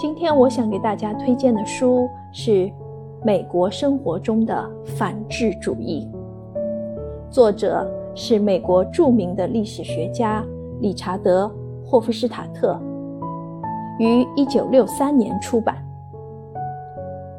[0.00, 2.50] 今天我想给大家推荐的书是
[3.22, 6.08] 《美国生活中的反智主义》，
[7.30, 10.42] 作者是美国著名的历史学家
[10.80, 11.44] 理查德·
[11.86, 12.80] 霍夫施塔特，
[13.98, 15.76] 于1963年出版。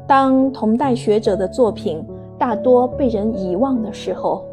[0.06, 2.06] 当同代学者的作品
[2.38, 4.44] 大多被人遗忘的时候，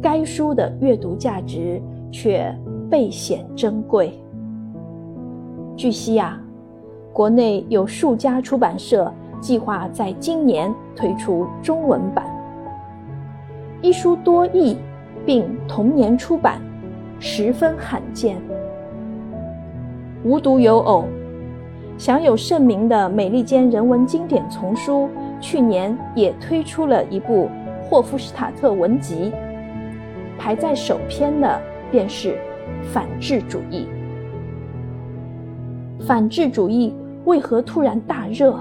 [0.00, 2.50] 该书的阅读价值却
[2.88, 4.18] 倍显珍贵。
[5.76, 6.40] 据悉啊。
[7.16, 12.26] 国内有数家出版社计划在今年推出中文版。
[13.80, 14.76] 一书多译，
[15.24, 16.60] 并同年出版，
[17.18, 18.36] 十分罕见。
[20.24, 21.06] 无独有偶，
[21.96, 25.08] 享有盛名的美利坚人文经典丛书
[25.40, 27.48] 去年也推出了一部
[27.88, 29.32] 霍夫斯塔特文集，
[30.36, 31.58] 排在首篇的
[31.90, 32.36] 便是
[32.92, 33.88] 反智主义。
[36.06, 36.94] 反智主义。
[37.26, 38.54] 为何突然大热？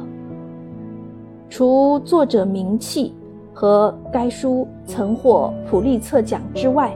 [1.47, 3.13] 除作者名气
[3.53, 6.91] 和该书曾获普利策奖之外，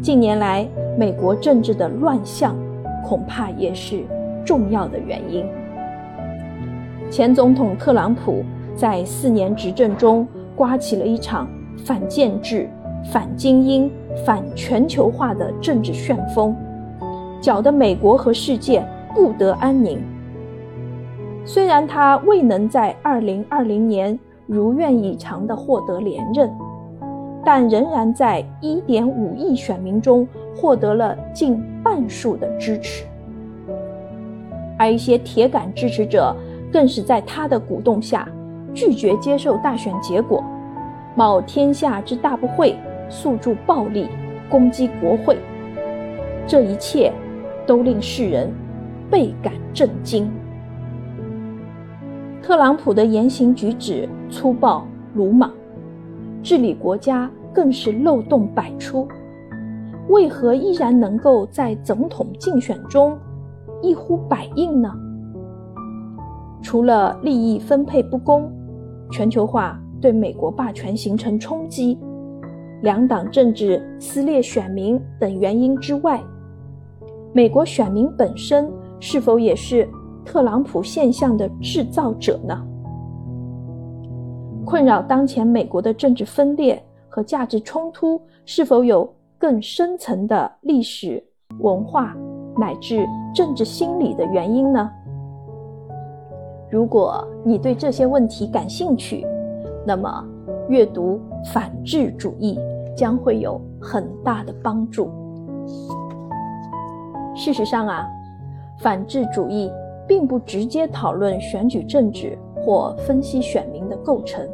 [0.00, 0.66] 近年来
[0.96, 2.54] 美国政治的乱象
[3.04, 4.04] 恐怕也是
[4.44, 5.44] 重要的原因。
[7.10, 8.44] 前总统特朗普
[8.76, 11.48] 在四年执政中刮起了一场
[11.84, 12.70] 反建制、
[13.10, 13.90] 反精英、
[14.24, 16.54] 反全球化的政治旋风，
[17.40, 20.00] 搅得美国和世界不得安宁。
[21.48, 26.52] 虽然他未能在2020年如愿以偿地获得连任，
[27.42, 33.06] 但仍然在1.5亿选民中获得了近半数的支持，
[34.78, 36.36] 而一些铁杆支持者
[36.70, 38.28] 更是在他的鼓动下
[38.74, 40.44] 拒绝接受大选结果，
[41.14, 42.76] 冒天下之大不讳
[43.08, 44.06] 诉诸暴力
[44.50, 45.38] 攻击国会。
[46.46, 47.10] 这一切
[47.66, 48.52] 都令世人
[49.10, 50.30] 倍感震惊。
[52.42, 55.50] 特朗普的言行举止粗暴鲁莽，
[56.42, 59.06] 治理国家更是漏洞百出，
[60.08, 63.18] 为何依然能够在总统竞选中
[63.82, 64.90] 一呼百应呢？
[66.62, 68.50] 除了利益分配不公、
[69.10, 71.98] 全球化对美国霸权形成冲击、
[72.82, 76.22] 两党政治撕裂选民等原因之外，
[77.32, 78.70] 美国选民本身
[79.00, 79.88] 是否也是？
[80.28, 82.54] 特朗普现象的制造者呢？
[84.66, 91.24] 困扰当前美国的政治分裂和价值冲突，是否有更深层的历史
[91.60, 92.14] 文化
[92.58, 94.90] 乃至政治心理的原因呢？
[96.70, 99.26] 如果你对这些问题感兴趣，
[99.86, 100.22] 那么
[100.68, 101.18] 阅读
[101.54, 102.60] 反智主义
[102.94, 105.08] 将会有很大的帮助。
[107.34, 108.06] 事实上啊，
[108.78, 109.72] 反智主义。
[110.08, 114.48] 并不直接讨论选举政治或分析选民的构成，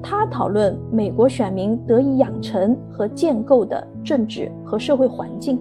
[0.00, 5.58] 他讨论美国选民得以养成和建构的政治和社会环境。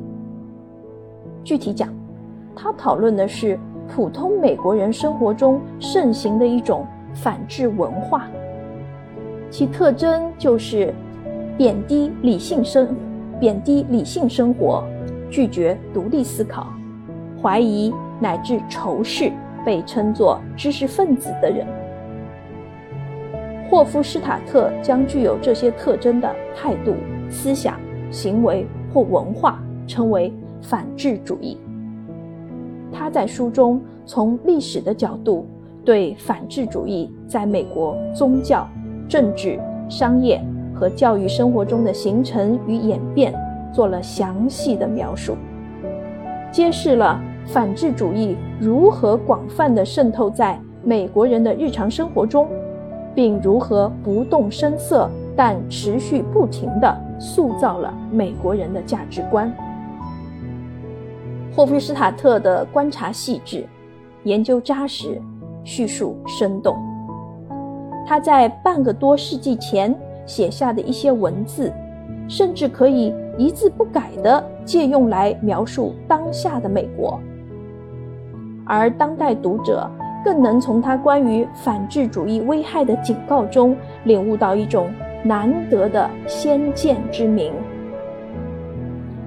[1.43, 1.89] 具体讲，
[2.55, 8.27] 他讨论的是普通美国人生活中盛行的一种反智文化，
[9.49, 10.93] 其特征就是
[11.57, 12.87] 贬低理性生，
[13.39, 14.83] 贬低理性生活，
[15.31, 16.67] 拒绝独立思考，
[17.41, 17.93] 怀疑。
[18.19, 19.31] 乃至仇视
[19.63, 21.67] 被称作知识分子的人，
[23.69, 26.95] 霍夫施塔特将具有这些特征的态度、
[27.29, 30.33] 思想、行为或文化称为
[30.63, 31.59] 反智主义。
[32.91, 35.45] 他在书中从历史的角度
[35.85, 38.67] 对反智主义在美国宗教、
[39.07, 40.43] 政治、商业
[40.73, 43.31] 和教育生活中的形成与演变
[43.71, 45.37] 做了详细的描述，
[46.57, 47.21] 揭示了。
[47.45, 52.49] 反智主义如何广泛地渗透在美国人的日常生活中，
[53.13, 59.53] 并如何不动声色但持续不停地塑造了美国人的价值观？
[61.55, 63.63] 霍夫施塔特的观察细致，
[64.23, 65.21] 研究扎实，
[65.63, 66.75] 叙述生动。
[68.05, 69.95] 他在半个多世纪前
[70.25, 71.71] 写下的一些文字，
[72.27, 77.19] 甚至可以一字不改地借用来描述当下的美国。
[78.65, 79.89] 而当代读者
[80.25, 84.91] 更能从他关于反智主义危害的警告中领悟到一种
[85.23, 87.53] 难得的先见之明。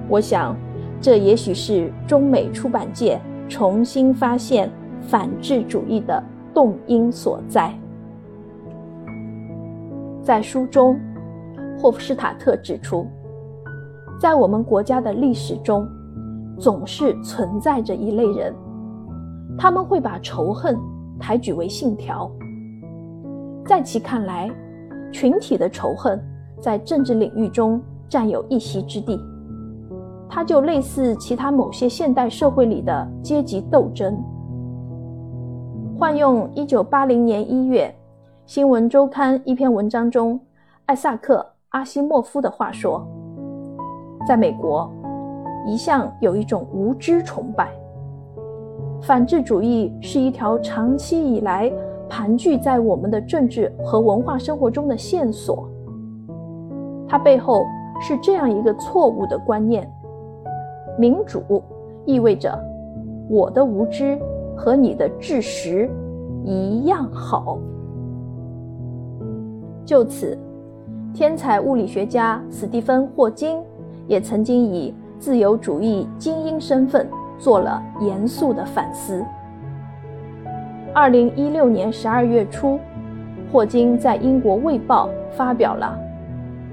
[0.07, 0.55] 我想，
[1.01, 3.19] 这也许是中美出版界
[3.49, 4.69] 重新发现
[5.01, 6.23] 反智主义的
[6.53, 7.71] 动因所在。
[10.21, 10.99] 在书中，
[11.81, 13.07] 霍夫施塔特指出，
[14.19, 15.87] 在我们国家的历史中，
[16.59, 18.53] 总是存在着一类人。
[19.57, 20.77] 他们会把仇恨
[21.19, 22.31] 抬举为信条。
[23.65, 24.47] 在其看来，
[25.11, 26.23] 群体的仇恨
[26.59, 29.19] 在政治领域中占有一席之地，
[30.29, 34.15] 它就类似其他某些现代社会里的阶级斗争。
[35.97, 37.87] 换用一九八零年一月
[38.45, 40.39] 《新闻周刊》一篇文章中
[40.85, 43.05] 艾萨克·阿西莫夫的话说
[44.27, 44.91] ：“在美国，
[45.65, 47.71] 一向有一种无知崇拜。
[49.01, 51.71] 反智主义是一条长期以来
[52.09, 55.67] 盘踞在我们的政治和文化生活中的线索。
[57.07, 57.65] 它背后
[58.01, 59.89] 是这样一个错误的观念：
[60.97, 61.63] 民主
[62.05, 62.53] 意味着
[63.29, 64.19] 我的无知。”
[64.53, 65.89] 和你的智识
[66.43, 67.57] 一样好。
[69.83, 70.37] 就此，
[71.13, 73.59] 天才物理学家史蒂芬·霍金
[74.07, 79.23] 也曾经以自由主义精英身份做了严肃的反思。
[80.93, 82.79] 二零一六年十二月初，
[83.51, 85.99] 霍金在英国《卫报》发表了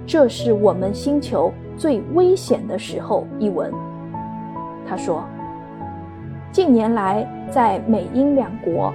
[0.11, 3.73] 《这是我们星球最危险的时候》一文。
[4.87, 5.25] 他说。
[6.51, 8.93] 近年来，在美英两国，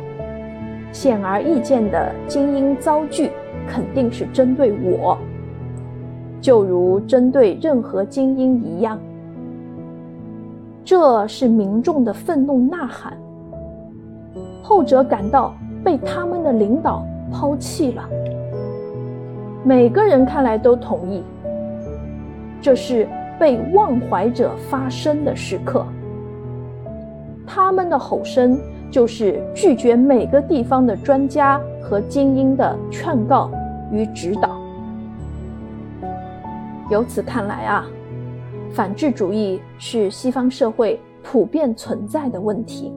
[0.91, 3.29] 显而易见的精英遭拒，
[3.67, 5.15] 肯定是针对我，
[6.43, 8.99] 就如针对任何精英一样。
[10.83, 13.17] 这是民众的愤怒呐喊，
[14.61, 15.55] 后者感到
[15.85, 17.01] 被他们的领导
[17.31, 18.03] 抛弃了。
[19.63, 21.23] 每个人看来都同意，
[22.61, 23.07] 这是
[23.39, 25.85] 被忘怀者发声的时刻。
[27.47, 28.59] 他们的吼声
[28.91, 33.49] 就是拒绝每个地方的专家和精英的劝告
[33.93, 34.52] 与指导。
[36.89, 37.85] 由此看来啊，
[38.71, 42.93] 反智主义是西方社会普遍存在的问题。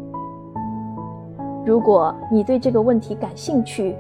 [1.64, 3.94] 如果你对这个问题感兴趣，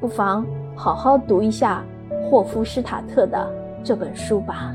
[0.00, 1.84] 不妨好好读一下
[2.30, 3.50] 霍夫施塔特的
[3.82, 4.74] 这本书吧。